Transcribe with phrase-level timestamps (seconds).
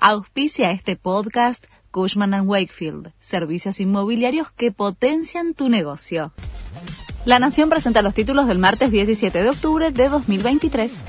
[0.00, 6.32] Auspicia este podcast Cushman⁇ Wakefield, servicios inmobiliarios que potencian tu negocio.
[7.24, 11.02] La Nación presenta los títulos del martes 17 de octubre de 2023.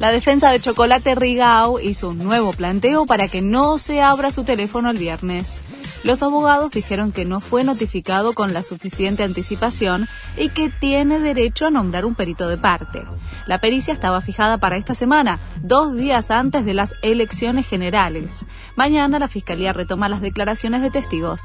[0.00, 4.44] La defensa de Chocolate Rigao hizo un nuevo planteo para que no se abra su
[4.44, 5.62] teléfono el viernes.
[6.06, 10.06] Los abogados dijeron que no fue notificado con la suficiente anticipación
[10.36, 13.02] y que tiene derecho a nombrar un perito de parte.
[13.48, 18.46] La pericia estaba fijada para esta semana, dos días antes de las elecciones generales.
[18.76, 21.40] Mañana la Fiscalía retoma las declaraciones de testigos.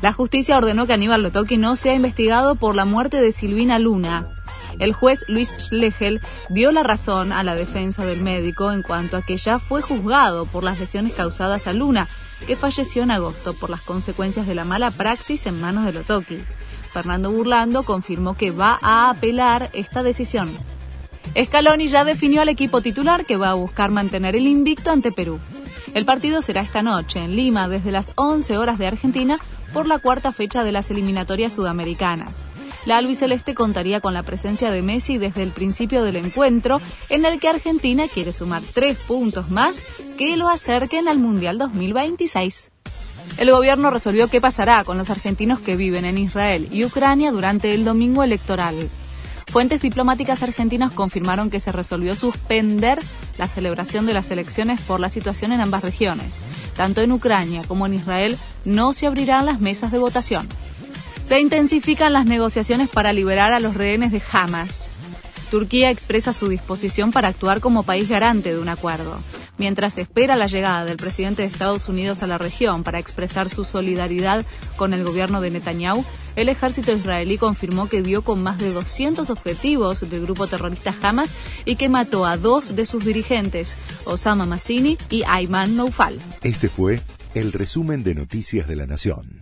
[0.00, 4.28] La justicia ordenó que Aníbal Lotoki no sea investigado por la muerte de Silvina Luna.
[4.78, 9.22] El juez Luis Schlegel dio la razón a la defensa del médico en cuanto a
[9.22, 12.08] que ya fue juzgado por las lesiones causadas a Luna
[12.46, 16.38] que falleció en agosto por las consecuencias de la mala praxis en manos de Lotoki.
[16.92, 20.50] Fernando Burlando confirmó que va a apelar esta decisión.
[21.40, 25.38] Scaloni ya definió al equipo titular que va a buscar mantener el invicto ante Perú.
[25.94, 29.38] El partido será esta noche en Lima desde las 11 horas de Argentina
[29.72, 32.50] por la cuarta fecha de las eliminatorias sudamericanas.
[32.84, 37.38] La albiceleste contaría con la presencia de Messi desde el principio del encuentro, en el
[37.38, 39.82] que Argentina quiere sumar tres puntos más
[40.18, 42.70] que lo acerquen al Mundial 2026.
[43.38, 47.72] El gobierno resolvió qué pasará con los argentinos que viven en Israel y Ucrania durante
[47.72, 48.74] el domingo electoral.
[49.46, 52.98] Fuentes diplomáticas argentinas confirmaron que se resolvió suspender
[53.38, 56.42] la celebración de las elecciones por la situación en ambas regiones.
[56.76, 60.48] Tanto en Ucrania como en Israel no se abrirán las mesas de votación.
[61.24, 64.90] Se intensifican las negociaciones para liberar a los rehenes de Hamas.
[65.50, 69.18] Turquía expresa su disposición para actuar como país garante de un acuerdo.
[69.58, 73.64] Mientras espera la llegada del presidente de Estados Unidos a la región para expresar su
[73.64, 74.44] solidaridad
[74.76, 76.04] con el gobierno de Netanyahu,
[76.36, 81.36] el ejército israelí confirmó que dio con más de 200 objetivos del grupo terrorista Hamas
[81.64, 86.18] y que mató a dos de sus dirigentes, Osama Massini y Ayman Noufal.
[86.42, 87.00] Este fue
[87.34, 89.41] el resumen de Noticias de la Nación.